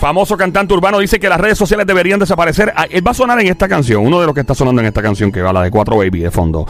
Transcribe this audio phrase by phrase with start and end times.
[0.00, 2.72] famoso cantante urbano, dice que las redes sociales deberían desaparecer.
[2.74, 4.88] Ah, Él va a sonar en esta canción, uno de los que está sonando en
[4.88, 6.66] esta canción que va la de 4 Baby de fondo.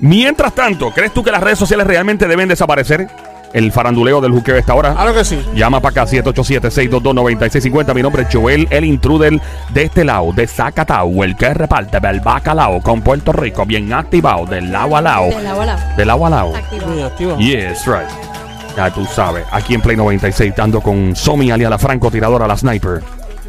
[0.00, 3.06] Mientras tanto, ¿crees tú que las redes sociales realmente deben desaparecer?
[3.52, 4.94] El faranduleo del juqueo esta hora.
[4.94, 5.38] Claro que sí.
[5.54, 7.94] Llama para acá 787-622-9650.
[7.94, 9.38] Mi nombre es Joel, el intruder
[9.68, 14.46] de este lado, de Zacatau, el que reparte el bacalao con Puerto Rico, bien activado,
[14.46, 15.28] del lado a lado.
[15.28, 15.82] Del lado a lado.
[15.98, 16.56] Del lado a lado.
[16.56, 16.86] Activo.
[16.86, 17.36] Muy activo.
[17.36, 18.41] Yes, right.
[18.76, 23.02] Ya tú sabes, aquí en Play 96, dando con Somi alias la francotiradora, la sniper.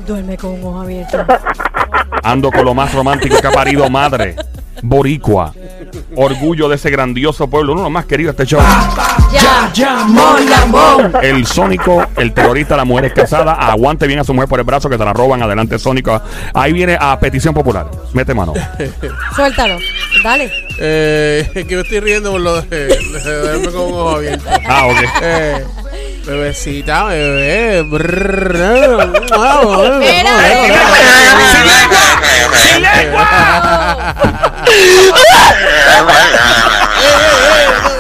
[0.06, 1.26] Duerme con un ojo abierto.
[2.24, 4.36] Ando con lo más romántico que ha parido madre.
[4.82, 5.54] Boricua.
[6.16, 7.74] Orgullo de ese grandioso pueblo.
[7.74, 8.62] Uno de los más queridos de este show.
[9.34, 9.72] Ya.
[9.74, 10.06] ya,
[11.22, 13.54] El Sónico, el terrorista, la mujer es casada.
[13.54, 15.42] Aguante bien a su mujer por el brazo que te la roban.
[15.42, 16.22] Adelante, Sónico.
[16.54, 17.90] Ahí viene a petición popular.
[18.14, 18.54] Mete mano.
[19.36, 19.78] Suéltalo.
[20.24, 20.52] Dale.
[20.80, 22.88] Eh, que me estoy riendo por lo de,
[23.26, 24.50] verme con un ojo abierto.
[24.68, 24.98] Ah, ok.
[25.22, 25.66] Eh,
[26.26, 27.84] bebecita, bebé.
[37.84, 37.93] se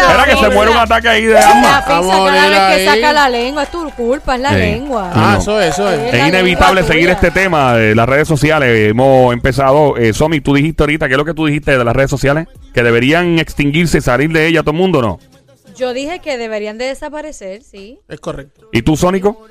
[0.00, 2.86] Espera que se muere un ataque ahí de asfixia Vamos a cada vez que ahí.
[2.86, 3.62] saca la lengua.
[3.64, 4.56] Es tu culpa, es la Sí.
[4.56, 5.10] lengua.
[5.14, 6.00] Ah, eso es, eso es.
[6.14, 7.12] Es la inevitable lengua seguir tuya.
[7.14, 8.90] este tema de las redes sociales.
[8.90, 9.96] Hemos empezado.
[9.96, 12.46] Eh, Somi, tú dijiste ahorita, ¿qué es lo que tú dijiste de las redes sociales?
[12.74, 15.18] Que deberían extinguirse salir de ella todo el mundo, ¿no?
[15.76, 17.98] Yo dije que deberían de desaparecer, sí.
[18.08, 18.68] Es correcto.
[18.72, 19.46] ¿Y tú, Sónico?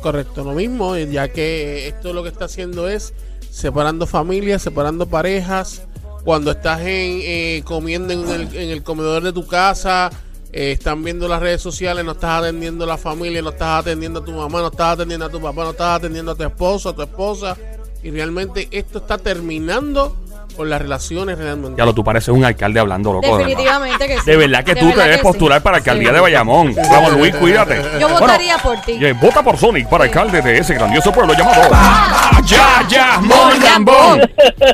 [0.00, 3.12] Correcto, lo mismo, eh, ya que esto lo que está haciendo es
[3.50, 5.82] separando familias, separando parejas.
[6.24, 6.86] Cuando estás en,
[7.22, 10.10] eh, comiendo en el, en el comedor de tu casa,
[10.52, 14.20] eh, están viendo las redes sociales, no estás atendiendo a la familia, no estás atendiendo
[14.20, 16.90] a tu mamá, no estás atendiendo a tu papá, no estás atendiendo a tu esposo,
[16.90, 17.56] a tu esposa.
[18.02, 20.16] Y realmente esto está terminando
[20.56, 21.74] con las relaciones realmente.
[21.78, 23.26] Ya lo, tú pareces un alcalde hablando loco.
[23.38, 23.44] de.
[23.44, 24.26] Definitivamente que sí.
[24.26, 25.64] De verdad que tú te debes postular sí.
[25.64, 26.14] para alcaldía Sí.
[26.14, 26.74] de Bayamón.
[26.74, 27.76] Vamos, Luis, cuídate.
[28.00, 28.98] Yo Bueno, votaría por ti.
[29.04, 31.62] eh, vota por Sonic para alcalde de ese grandioso pueblo llamado
[32.46, 34.20] Ya, ya, Moyambón.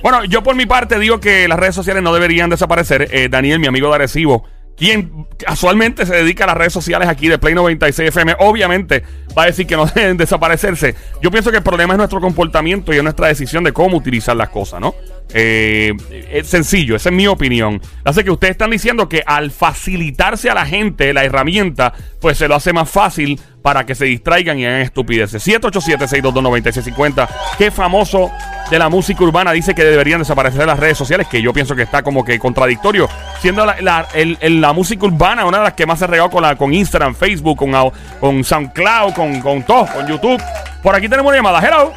[0.02, 3.08] Bueno, yo por mi parte digo que las redes sociales no deberían desaparecer.
[3.12, 4.44] Eh, Daniel, mi amigo de Arecibo,
[4.76, 9.04] quien casualmente se dedica a las redes sociales aquí de Play 96 FM, obviamente
[9.36, 10.94] va a decir que no deben desaparecerse.
[11.22, 14.36] Yo pienso que el problema es nuestro comportamiento y es nuestra decisión de cómo utilizar
[14.36, 14.94] las cosas, ¿no?
[15.32, 15.92] Eh,
[16.32, 17.80] es sencillo, esa es mi opinión.
[18.04, 22.48] Hace que ustedes están diciendo que al facilitarse a la gente la herramienta, pues se
[22.48, 25.46] lo hace más fácil para que se distraigan y hagan estupideces.
[25.46, 27.28] 787-622-9650.
[27.58, 28.30] Qué famoso
[28.70, 31.82] de la música urbana dice que deberían desaparecer las redes sociales, que yo pienso que
[31.82, 33.08] está como que contradictorio,
[33.40, 36.08] siendo la, la- el- el- la música urbana una de las que más se ha
[36.08, 37.72] regado con, con Instagram, Facebook, con,
[38.20, 40.42] con SoundCloud, con, con todo, con YouTube.
[40.82, 41.60] Por aquí tenemos una llamada.
[41.66, 41.92] Hello.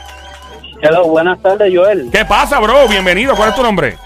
[0.86, 2.10] Hello, buenas tardes, Joel.
[2.12, 2.88] ¿Qué pasa, bro?
[2.90, 3.36] Bienvenido.
[3.38, 3.98] ¿Cuál es tu nombre?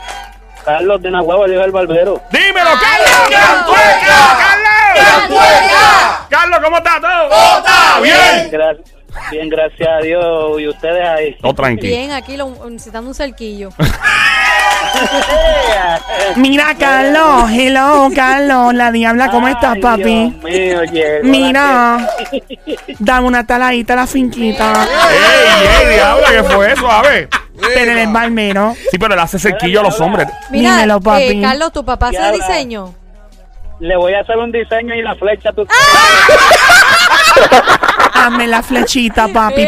[0.64, 2.22] Carlos de Nahuatl, Dios el Barbero.
[2.32, 3.10] ¡Dímelo, Carlos!
[3.32, 4.38] ¡Cantueca!
[4.38, 5.40] ¡Carlos!
[6.30, 7.58] ¡Carlos, ¿cómo está todo?
[7.58, 8.52] ¡Está bien!
[8.52, 8.78] Gra-
[9.32, 10.62] bien, gracias a Dios.
[10.62, 11.36] Y ustedes ahí.
[11.42, 11.96] Todo tranquilo.
[11.96, 13.70] Bien, aquí lo, necesitando un cerquillo.
[16.36, 20.36] Mira, Carlos, hello, Carlos, la diabla, ¿cómo estás, Ay, papi?
[20.44, 20.82] Dios mío,
[21.24, 22.10] Mira,
[23.00, 24.86] dame una taladita a la finquita.
[25.12, 26.28] ¡Ey, ey, diabla!
[26.30, 26.90] ¿Qué fue eso?
[26.90, 27.30] A ver.
[27.74, 28.76] Pero el barbero.
[28.92, 30.28] Sí, pero le hace cerquillo a los hombres.
[30.52, 31.24] Mira, Dímelo, papi.
[31.24, 32.94] eh, Carlos, tu papá hace diseño.
[33.80, 35.52] Le voy a hacer un diseño y la flecha.
[35.54, 35.68] Tú...
[38.26, 39.68] Hazme la flechita, papi.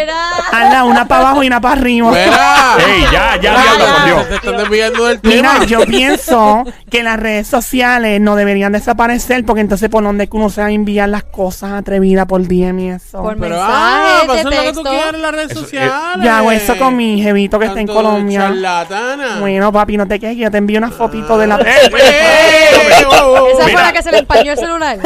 [0.52, 2.10] Hazla una para abajo y una para arriba.
[2.12, 2.78] Mira.
[2.88, 4.30] ¡Ey, ya, ya, Mira, diabla, por Dios!
[4.30, 5.34] Te están desviando del tema.
[5.36, 10.38] Mira, yo pienso que las redes sociales no deberían desaparecer porque entonces por donde que
[10.38, 13.22] uno se va a enviar las cosas atrevidas por DM y eso.
[13.22, 14.90] Por Pero ah, mensajes pues de eso es lo que tú texto.
[14.90, 16.24] quieres en las redes Eso, eh, sociales.
[16.26, 18.40] Yo hago eso con mi jevito que está en Tanto Colombia.
[18.42, 19.40] Charlatana.
[19.40, 21.56] Bueno, papi, no te quejes, yo te envío una fotito de la...
[21.58, 23.82] ¡Ey, ¡Eh, eh, oh, oh, Esa fue Mira.
[23.84, 24.98] la que se le empañó el celular.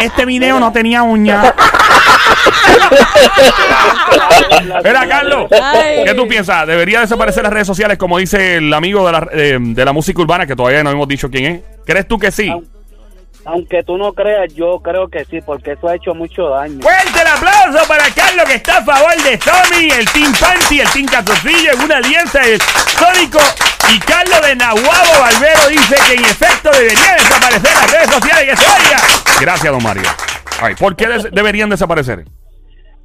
[0.00, 1.54] Este video no tenía uña.
[4.84, 6.04] Mira, Carlos, Ay.
[6.04, 6.66] ¿qué tú piensas?
[6.66, 10.20] ¿Debería desaparecer las redes sociales como dice el amigo de la, eh, de la música
[10.22, 11.60] urbana que todavía no hemos dicho quién es?
[11.84, 12.52] ¿Crees tú que sí?
[13.46, 16.80] Aunque tú no creas, yo creo que sí, porque eso ha hecho mucho daño.
[16.80, 20.88] Fuerte el aplauso para Carlos que está a favor de Tommy, el Team Panty, el
[20.90, 23.38] Team Catosillo en una alianza de Sónico
[23.94, 28.56] y Carlos de Nahuabo Barbero dice que en efecto deberían desaparecer las redes sociales que
[28.56, 29.40] se.
[29.44, 30.02] Gracias, don Mario.
[30.62, 32.24] Ay, ¿Por qué des- deberían desaparecer?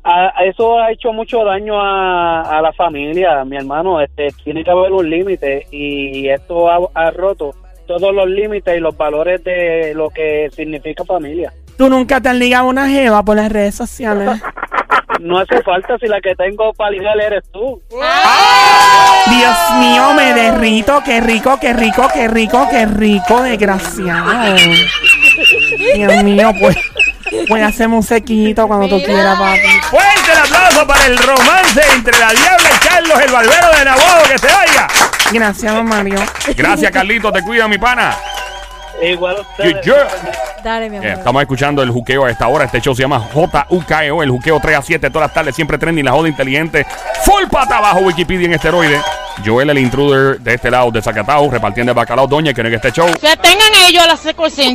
[0.06, 4.00] A- eso ha hecho mucho daño a, a la familia, mi hermano.
[4.00, 7.54] Este, tiene que haber un límite y esto ha, ha roto
[7.90, 11.52] todos los límites y los valores de lo que significa familia.
[11.76, 14.30] Tú nunca te has ligado una jeva por las redes sociales.
[15.20, 17.82] No hace falta si la que tengo para ligar eres tú.
[17.90, 21.02] Dios mío, me derrito.
[21.04, 24.56] Qué rico, qué rico, qué rico, qué rico, desgraciado.
[25.94, 26.78] Dios mío, pues.
[27.50, 29.60] Voy a hacerme un sequito cuando tú quieras, papi.
[29.90, 34.24] Fuerte el aplauso para el romance entre la Diabla y Carlos, el barbero de Nabodo,
[34.32, 34.88] que se oiga.
[35.32, 36.20] Gracias, don Mario.
[36.56, 38.16] Gracias, Carlito, te cuida, mi pana.
[39.02, 39.86] Igual a ustedes.
[39.86, 40.08] Yeah,
[40.64, 41.10] Dale, mi amor.
[41.10, 42.66] estamos escuchando el juqueo a esta hora.
[42.66, 46.04] Este show se llama JUKEO, el juqueo 3 a 7 todas las tardes, siempre trending,
[46.04, 46.86] la joda inteligente.
[47.24, 49.02] Full pata abajo, Wikipedia en esteroide.
[49.46, 52.76] Joel, el intruder de este lado de Zacatau, repartiendo el bacalao, doña, que no es
[52.76, 53.08] este show.
[53.14, 54.68] Que tengan ellos la secuencia.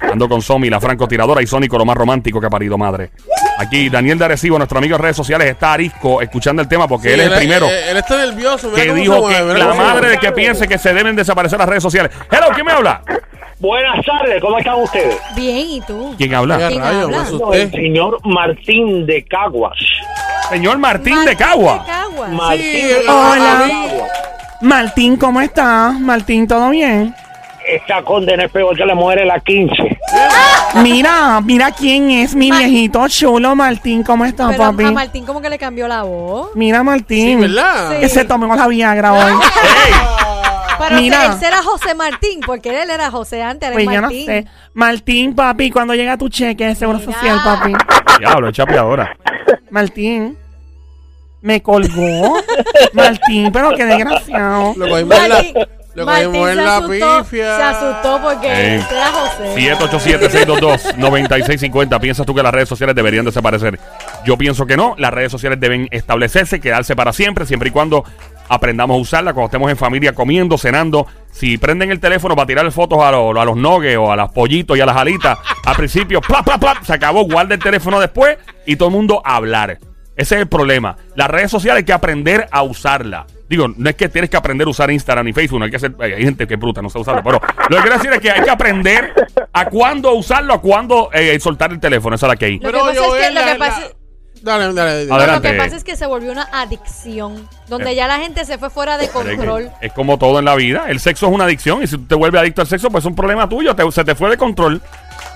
[0.00, 3.12] Ando con Somi, la francotiradora, y Sónico, lo más romántico que ha parido madre.
[3.60, 7.08] Aquí Daniel de Arecibo, nuestro amigo en redes sociales, está arisco escuchando el tema porque
[7.08, 8.70] Sí, él es el primero Él, él está nervioso.
[8.70, 10.78] mira que cómo se dijo mueve, que mira la cómo madre de que piense que
[10.78, 12.10] se deben desaparecer las redes sociales.
[12.30, 13.02] Hello, ¿quién me habla?
[13.58, 15.14] Buenas tardes, ¿cómo están ustedes?
[15.36, 16.14] Bien, ¿y tú?
[16.16, 16.68] ¿Quién habla?
[17.52, 19.76] El señor Martín de Caguas.
[20.48, 21.74] Señor Martín, de Martín Cagua.
[21.74, 22.28] de Cagua.
[22.28, 23.64] Martín Sí, de hola.
[23.68, 24.10] Caguas.
[24.62, 26.00] Martín, ¿cómo estás?
[26.00, 27.14] Martín, ¿todo bien?
[27.68, 29.99] Esta condena es peor que la mujer de la 15.
[30.82, 34.84] Mira, mira quién es mi Ma- viejito chulo, Martín, ¿cómo estás, Pero a- papi?
[34.84, 36.50] a Martín como que le cambió la voz.
[36.54, 37.40] Mira, Sí, Martín.
[37.40, 37.90] ¿verdad?
[37.94, 38.00] Sí.
[38.00, 39.32] que se tomó la Viagra hoy.
[40.78, 41.26] Pero Mira.
[41.26, 44.26] él será José Martín, porque él era José antes, era Pues yo no Martín.
[44.26, 44.46] sé.
[44.72, 47.12] Martín, papi, cuando llega tu cheque de seguro Mira.
[47.12, 47.72] social, papi.
[48.18, 49.14] Diablo, es chapeadora.
[49.70, 50.38] Martín.
[51.42, 52.36] Me colgó.
[52.94, 54.74] Martín, pero qué desgraciado.
[54.76, 55.54] Lo cogimos en la, Martín,
[55.94, 57.56] lo Martín cogimos en se la asustó, pifia.
[57.56, 59.76] se asustó porque él era José.
[59.76, 62.00] 787-622-9650.
[62.00, 63.78] ¿Piensas tú que las redes sociales deberían desaparecer?
[64.24, 64.94] Yo pienso que no.
[64.98, 68.04] Las redes sociales deben establecerse, quedarse para siempre, siempre y cuando
[68.48, 71.06] aprendamos a usarla, cuando estemos en familia comiendo, cenando.
[71.30, 74.30] Si prenden el teléfono para tirar fotos a, los- a los nogues o a las
[74.32, 78.00] pollitos y a las alitas, al principio, plap, plap, plap, se acabó, guarda el teléfono
[78.00, 78.36] después
[78.66, 79.78] y todo el mundo a hablar.
[80.16, 80.96] Ese es el problema.
[81.14, 83.26] Las redes sociales hay que aprender a usarla.
[83.50, 85.76] Digo, no es que tienes que aprender a usar Instagram ni Facebook, no hay que
[85.76, 88.20] hacer, hay gente que es bruta, no sabe usarlo, pero lo que quiero decir es
[88.20, 89.12] que hay que aprender
[89.52, 92.58] a cuándo usarlo, a cuándo eh, soltar el teléfono, esa es la que hay.
[92.60, 93.88] Lo que pasa es que- lo que pasa- la-
[94.42, 95.12] Dale, dale, dale.
[95.12, 95.48] Adelante.
[95.48, 97.94] lo que pasa es que se volvió una adicción, donde Eh.
[97.96, 99.70] ya la gente se fue fuera de Pero es que control.
[99.82, 100.84] Es como todo en la vida.
[100.88, 103.06] El sexo es una adicción y si tú te vuelves adicto al sexo, pues es
[103.06, 103.74] un problema tuyo.
[103.76, 104.80] te- se te fue de control.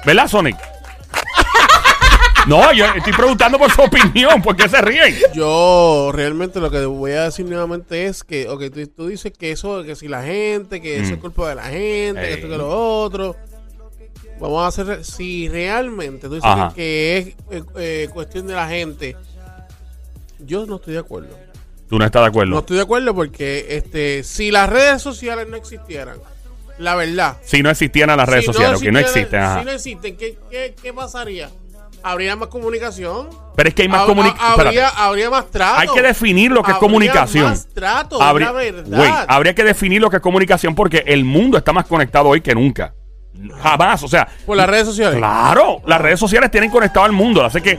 [0.06, 0.56] ¿Verdad, Sonic?
[2.46, 4.42] No, yo estoy preguntando por su opinión.
[4.42, 5.14] ¿Por qué se ríen?
[5.34, 9.50] Yo realmente lo que voy a decir nuevamente es que, ok, tú, tú dices que
[9.52, 11.14] eso, que si la gente, que eso Mm.
[11.14, 12.34] es culpa de la gente, que Ey.
[12.34, 13.36] esto que lo otro.
[14.40, 16.72] Vamos a hacer, si realmente tú dices Ajá.
[16.74, 19.16] que, que es eh, eh, cuestión de la gente,
[20.40, 21.38] yo no estoy de acuerdo.
[21.88, 22.50] Tú no estás de acuerdo.
[22.50, 26.18] No estoy de acuerdo porque este, si las redes sociales no existieran,
[26.78, 27.36] la verdad.
[27.44, 29.40] si no existieran las redes si sociales, que no existen.
[29.40, 29.60] ajá.
[29.60, 31.48] Si no existen, ¿qué, qué, qué pasaría?
[32.04, 33.30] ¿Habría más comunicación?
[33.56, 34.66] Pero es que hay más comunicación.
[34.66, 35.80] Habría, habría más trato.
[35.80, 37.44] Hay que definir lo que es Habría comunicación.
[37.50, 39.24] más trato, Habría, verdad.
[39.26, 42.54] Habría que definir lo que es comunicación porque el mundo está más conectado hoy que
[42.54, 42.92] nunca.
[43.62, 45.16] Jamás, o sea, Por las redes sociales.
[45.16, 47.42] Claro, las redes sociales tienen conectado al mundo.
[47.42, 47.78] Así que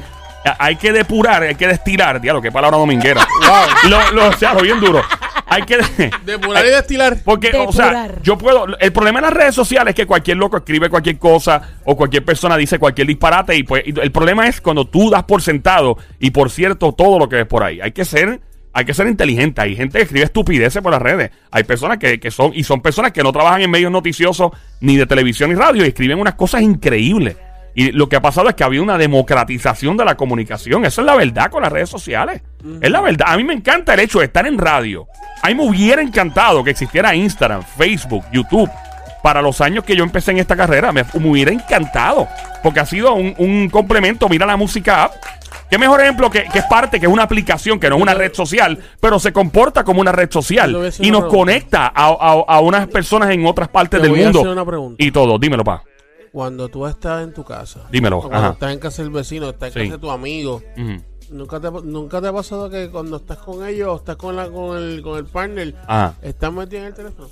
[0.57, 2.19] hay que depurar, hay que destilar.
[2.19, 3.27] Diablo, qué palabra dominguera.
[3.47, 3.89] Wow.
[3.91, 5.03] lo, lo, o sea, lo bien duro.
[5.55, 5.77] Hay que.
[6.25, 7.17] Depurar y destilar.
[7.23, 8.77] Porque, o sea, yo puedo.
[8.77, 12.25] El problema en las redes sociales es que cualquier loco escribe cualquier cosa o cualquier
[12.25, 13.55] persona dice cualquier disparate.
[13.55, 17.17] Y pues y el problema es cuando tú das por sentado y por cierto todo
[17.19, 17.79] lo que ves por ahí.
[17.81, 18.41] Hay que ser.
[18.77, 19.61] Hay que ser inteligente.
[19.61, 21.31] Hay gente que escribe estupideces por las redes.
[21.49, 22.51] Hay personas que, que son.
[22.53, 25.87] Y son personas que no trabajan en medios noticiosos ni de televisión ni radio y
[25.87, 27.37] escriben unas cosas increíbles.
[27.75, 30.85] Y lo que ha pasado es que ha habido una democratización de la comunicación.
[30.85, 32.41] Eso es la verdad con las redes sociales.
[32.81, 33.27] Es la verdad.
[33.29, 35.07] A mí me encanta el hecho de estar en radio.
[35.41, 38.69] A mí me hubiera encantado que existiera Instagram, Facebook, YouTube.
[39.21, 42.27] Para los años que yo empecé en esta carrera, me, me hubiera encantado.
[42.63, 44.29] Porque ha sido un, un complemento.
[44.29, 45.13] Mira la música app.
[45.69, 48.13] Qué mejor ejemplo que, que es parte, que es una aplicación, que no es una
[48.13, 50.71] red social, pero se comporta como una red social
[51.07, 54.39] y nos conecta a, a- a unas personas en otras partes Te del mundo.
[54.99, 55.81] Y todo, dímelo, pa.
[56.35, 57.79] Cuando tú estás en tu casa.
[57.89, 58.49] Dímelo, o cuando ajá.
[58.55, 59.79] estás en casa del vecino, estás en Sí.
[59.87, 60.61] casa de tu amigo.
[60.77, 61.01] Ujú.
[61.29, 64.49] ¿Nunca te, ¿Nunca te ha pasado que cuando estás con ellos o estás con, la,
[64.49, 66.15] con, el, con el partner, Ajá.
[66.21, 67.29] estás metido en el teléfono?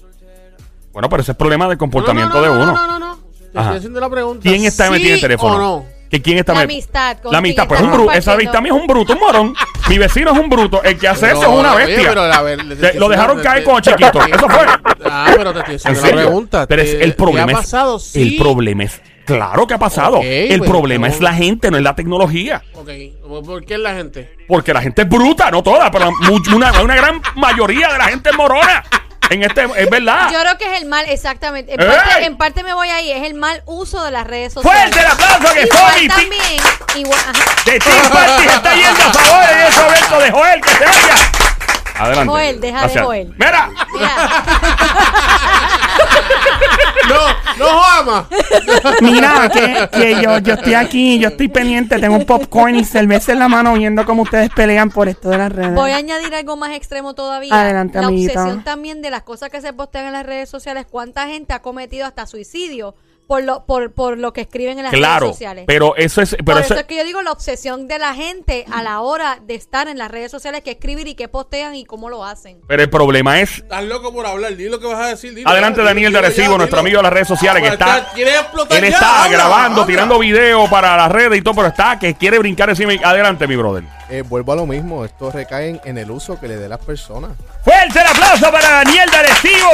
[0.94, 2.82] Bueno, pero ese es problema del comportamiento No, no, no, de no, uno.
[2.88, 3.18] No, no, no.
[3.18, 3.62] Te Ajá.
[3.68, 4.42] estoy haciendo la pregunta.
[4.42, 5.56] ¿Quién está ¿Sí metido en el teléfono?
[5.56, 5.86] o no?
[6.14, 8.12] ¿Que ¿Quién está La met- amistad, con La amistad, pues un bruto.
[8.12, 9.56] Esa amistad mía es un bruto, un morón.
[9.90, 10.84] Mi vecino es un bruto.
[10.84, 12.10] El que hace eso es una oye, bestia.
[12.10, 14.20] pero la ver- le Te- estoy lo dejaron caer te- con chiquito.
[14.24, 14.66] Eso fue.
[15.06, 16.22] Ah, pero te estoy ¿En haciendo la serio?
[16.28, 16.68] pregunta.
[16.68, 17.98] Pero es ¿Te- el problema ¿te ha es- pasado?
[17.98, 18.22] Sí.
[18.22, 19.02] El problema es.
[19.26, 20.18] Claro que ha pasado.
[20.18, 21.14] Ok, el pues, problema no.
[21.16, 22.62] es la gente, no es la tecnología.
[22.76, 22.90] Ok,
[23.44, 24.36] ¿por qué es la gente?
[24.48, 26.12] Porque la gente es bruta, no toda, pero
[26.54, 28.84] una gran mayoría de la gente es morona.
[29.30, 30.30] En este, es verdad.
[30.32, 31.74] Yo creo que es el mal, exactamente.
[31.74, 31.88] En ¡Ey!
[31.88, 34.94] parte, en parte me voy ahí, es el mal uso de las redes sociales.
[34.94, 36.62] Fuerte el aplauso que Igual también,
[36.96, 37.34] igual, ajá.
[37.66, 41.16] de Team Party está yendo a favor de eso, Beto, de Joel, que se vaya.
[41.96, 42.30] Adelante.
[42.32, 43.00] Joel, deja de.
[43.00, 43.34] Joel.
[43.38, 44.16] Mira, Mira.
[48.06, 48.28] No, no ama.
[49.02, 53.32] Mira, que, que yo, yo estoy aquí, yo estoy pendiente, tengo un popcorn y cerveza
[53.32, 55.74] en la mano viendo cómo ustedes pelean por esto de las redes.
[55.74, 57.60] Voy a añadir algo más extremo todavía.
[57.60, 58.42] Adelante, la amiguita.
[58.42, 60.86] obsesión también de las cosas que se postean en las redes sociales.
[60.90, 62.96] ¿Cuánta gente ha cometido hasta suicidio
[63.34, 65.64] por lo, por, por lo que escriben en las Claro, redes sociales?
[65.66, 66.32] pero eso es.
[66.32, 69.00] Pero por eso, eso es que yo digo la obsesión de la gente a la
[69.02, 72.24] hora de estar en las redes sociales, que escribir y que postean y cómo lo
[72.24, 72.62] hacen.
[72.68, 73.58] pero el problema es.
[73.58, 74.56] Estás loco por hablar.
[74.56, 75.34] Dile lo que vas a decir.
[75.34, 76.58] dilo Adelante, ya, Daniel de dilo ya, Arecibo, dilo.
[76.60, 78.14] nuestro amigo de las redes sociales, que Ahora está.
[78.14, 79.86] ¿Quieres explotar Él está Habla, grabando, habla.
[79.92, 82.94] tirando video para las redes y todo, pero está que quiere brincar encima.
[83.04, 83.84] Adelante, mi brother.
[84.12, 86.78] Eh, vuelvo a lo mismo, esto recae en, en el uso que le dé las
[86.86, 87.32] personas.
[87.64, 89.72] Fuerte el aplauso para Daniel de Arecibo.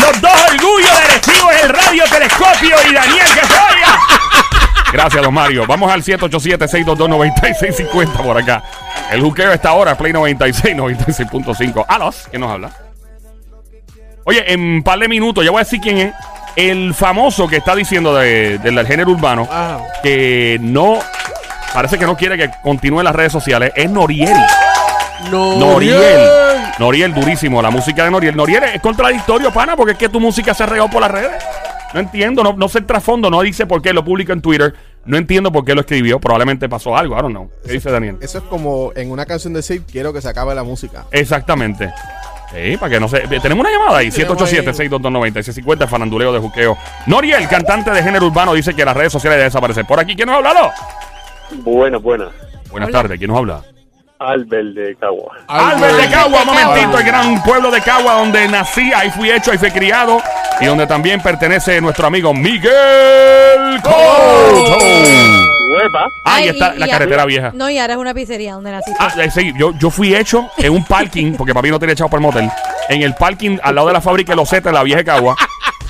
[0.00, 3.54] Los dos orgullos de Arecibo es el radio telescopio y Daniel que se.
[4.92, 5.66] Gracias, don Mario.
[5.66, 8.62] Vamos al 787-622-9650 por acá.
[9.10, 11.84] El juqueo está ahora, Play 96, 96.5.
[11.88, 12.70] Alos, ¿quién nos habla?
[14.24, 16.12] Oye, en un par de minutos, ya voy a decir quién es.
[16.56, 19.48] El famoso que está diciendo de- del género urbano
[20.02, 20.98] que no,
[21.72, 24.36] parece que no quiere que continúe en las redes sociales, es Noriel.
[25.30, 26.28] No, Noriel.
[26.78, 27.60] Noriel, durísimo.
[27.60, 28.36] La música de Noriel.
[28.36, 31.42] Noriel es contradictorio, pana, porque es que tu música se ha regado por las redes.
[31.92, 34.74] No entiendo, no, no sé el trasfondo, no dice por qué lo publica en Twitter.
[35.04, 36.20] No entiendo por qué lo escribió.
[36.20, 37.50] Probablemente pasó algo, I don't know.
[37.64, 38.18] ¿Qué dice Daniel?
[38.20, 41.06] Eso es como en una canción de Sid, quiero que se acabe la música.
[41.10, 41.92] Exactamente.
[42.52, 43.20] Sí, para que no se.
[43.20, 46.76] Tenemos una llamada ahí, Tenemos 787-622-9650, faranduleo de juqueo.
[47.06, 49.86] Noriel, cantante de género urbano, dice que las redes sociales deben desaparecer.
[49.86, 50.70] Por aquí, ¿quién nos ha hablado?
[51.62, 52.28] Buena, buena.
[52.70, 53.62] Buenas tardes, ¿quién nos habla?
[54.20, 55.36] Albert de Cagua.
[55.46, 59.52] Albert de Cagua, de momentito, el gran pueblo de Cagua, donde nací, ahí fui hecho,
[59.52, 60.20] ahí fui criado,
[60.60, 64.78] y donde también pertenece nuestro amigo Miguel Couto.
[65.70, 66.08] Huepa.
[66.24, 67.50] Ahí está y- la y- carretera vieja.
[67.54, 68.98] No, y ahora es una pizzería donde naciste.
[69.00, 72.10] Ah, eh, sí, yo, yo fui hecho en un parking, porque papi no tenía echado
[72.10, 72.50] por el motel,
[72.88, 75.36] en el parking al lado de la fábrica de Loseta, en la vieja de Cagua.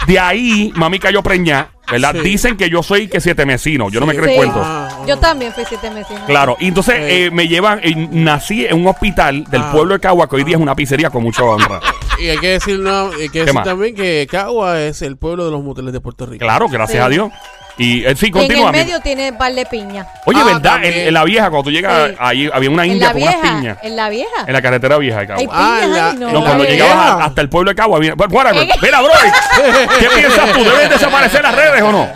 [0.07, 2.13] De ahí, mami cayó preñada, ¿verdad?
[2.15, 2.21] Sí.
[2.21, 4.37] Dicen que yo soy que siete mesino, yo no me creo el Sí.
[4.37, 4.61] cuento.
[4.65, 6.19] Ah, Yo también fui siete meses.
[6.27, 7.03] Claro, y entonces Sí.
[7.25, 9.73] eh, me llevan, eh, nací en un hospital del Ah.
[9.73, 11.81] pueblo de Cagua, que hoy día es una pizzería con mucha honra.
[12.21, 13.65] Y hay que decir, no, hay que decir más?
[13.65, 16.45] también que Cagua es el pueblo de los moteles de Puerto Rico.
[16.45, 17.07] Claro, gracias Sí.
[17.07, 17.31] a Dios.
[17.79, 20.07] Y eh, Y en el mi- medio tiene par de piña.
[20.25, 20.57] Oye, Ah, ¿verdad?
[20.59, 21.09] En, también.
[21.09, 22.17] en la vieja, cuando tú llegas, Sí.
[22.19, 23.79] ahí había una En india la con unas piñas.
[23.83, 24.45] En la vieja.
[24.47, 25.55] En la carretera vieja de Hay Cagua.
[25.55, 26.41] Ah, piñas la- no.
[26.43, 26.71] Cuando vieja.
[26.85, 28.01] llegabas a- hasta el pueblo de Cagua.
[28.01, 28.69] Mira, bueno, whatever.
[28.83, 29.13] Mira, bro.
[30.01, 30.65] ¿Qué piensas tú?
[30.65, 32.09] ¿Deben desaparecer las redes o no?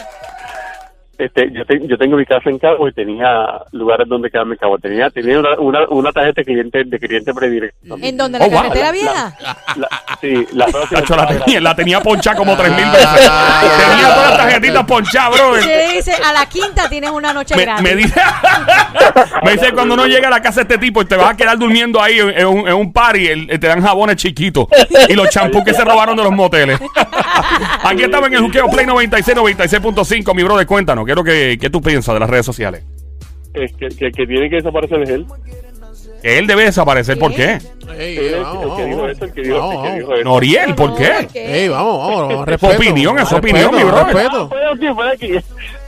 [1.19, 3.27] Este, yo, te- yo tengo mi casa en Cagua y tenía
[3.73, 4.79] lugares donde quedarme en Cagua.
[4.79, 7.97] Tenía, tenía una, una, una tarjeta de cliente, de cliente predirecto.
[8.01, 8.57] ¿En donde Oh, ¿La wow.
[8.63, 9.35] carretera vieja?
[9.77, 9.89] La-
[10.21, 13.11] sí, la Tacho, la, tenía, la tenía ponchada como tres mil veces.
[13.83, 15.61] Tenía todas las tarjetitas ponchadas, bro.
[15.61, 17.83] Se dice, a la quinta tienes una noche Me, gratis.
[17.85, 18.21] me dice,
[19.45, 21.37] me dice cuando uno llega a la casa de este tipo y te vas a
[21.37, 24.67] quedar durmiendo ahí en, en un, en un party, el- te dan jabones chiquitos
[25.09, 26.81] y los champús que se robaron de los moteles.
[27.85, 30.35] Aquí estamos en el juqueo Play 96, 96.5.
[30.35, 32.85] Mi brother, cuéntanos, ¿qué es lo que, qué tú piensas de las redes sociales?
[33.55, 35.27] Es que, que, que tiene que desaparecer es él.
[36.23, 37.59] Él debe desaparecer, ¿por qué?
[37.99, 39.13] Ey, Él es vamos, el que dijo vamos.
[39.13, 39.99] eso, el que dijo, Vamos, el que vamos.
[39.99, 40.25] dijo eso.
[40.25, 41.29] Noriel, ¿por No, qué?
[41.35, 44.15] Ey, vamos, vamos, Respeto, opinión, es opinión, mi brother.
[44.15, 44.51] Respeto.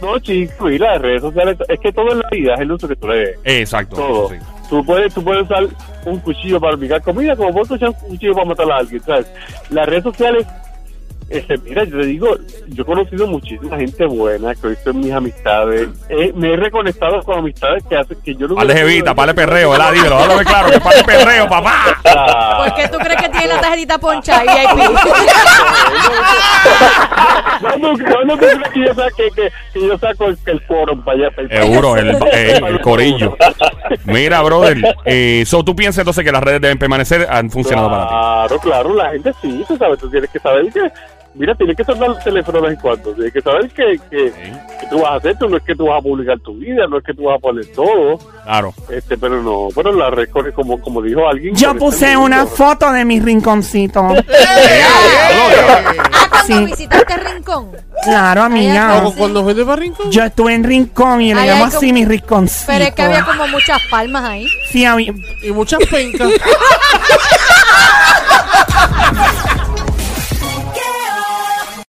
[0.02, 2.88] No, chico, y las redes sociales, es que todo en la vida es el uso
[2.88, 3.38] que tú le des.
[3.44, 3.96] Exacto.
[3.96, 4.28] Todo.
[4.30, 4.36] sí.
[4.68, 5.66] Tú puedes, tú puedes usar
[6.06, 9.26] un cuchillo para picar comida, como puedes usar un cuchillo para matar a alguien, ¿sabes?
[9.70, 10.46] Las redes sociales,
[11.30, 12.36] este, mira, yo te digo,
[12.68, 15.88] yo he conocido muchísima gente buena que he visto en mis amistades.
[16.08, 19.34] Eh, me he reconectado con amistades que hacen que yo no Pale hubiera jevita, pale
[19.34, 19.92] perreo, ¿verdad?
[19.92, 21.98] Dímelo, háblame claro, que pale perreo, papá.
[22.04, 24.90] Ah, ¿Por qué tú crees que tiene la tarjetita poncha y VIP?
[27.62, 30.96] No, no, no, no, crees que yo saque, que, que yo saco el, el foro
[31.04, 31.30] para allá.
[31.48, 33.36] Seguro, el, el- el corillo.
[34.04, 37.26] Mira, brother, eh, so, ¿tú piensas entonces que las redes deben permanecer?
[37.30, 38.08] Han funcionado para ti.
[38.10, 40.80] Claro, claro, la gente sí, tú sabes, tú tienes que saber que,
[41.34, 44.32] mira, tienes que sonar el teléfono de vez en cuando, tienes que saber que, que,
[44.80, 46.86] que tú vas a hacer, tú no es que tú vas a publicar tu vida,
[46.88, 48.72] no es que tú vas a poner todo, Claro.
[48.90, 51.54] este, pero no, pero la red, corre como, como dijo alguien.
[51.54, 54.02] Yo este puse una foto de mi rinconcito.
[55.66, 56.64] Ah, cuando Sí.
[56.66, 57.70] visitaste Rincón.
[58.02, 59.02] Claro, amiga.
[59.04, 60.10] ¿O cuando fuiste para Rincón?
[60.10, 62.64] Yo estuve en Rincón y le llamo así como- mi rinconcito.
[62.66, 64.46] Pero es que había como muchas palmas ahí.
[64.70, 66.28] Sí, había- Y muchas pencas.